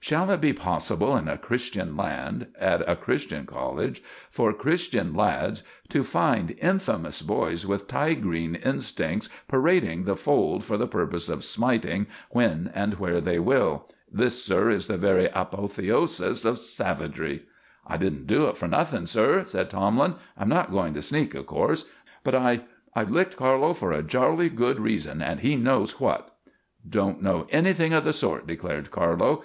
[0.00, 5.62] Shall it be possible in a Christian land, at a Christian college for Christian lads,
[5.90, 12.06] to find infamous boys with tigrine instincts parading the fold for the purpose of smiting
[12.30, 13.86] when and where they will?
[14.10, 17.42] This, sir, is the very apotheosis of savagery!"
[17.86, 20.14] "I didn't do it for nothing, sir," said Tomlin.
[20.38, 21.84] "I'm not going to sneak, of course;
[22.22, 22.62] but I
[22.94, 26.34] I licked Carlo for a jolly good reason, and he knows what."
[26.88, 29.42] "Don't know anything of the sort," declared Carlo.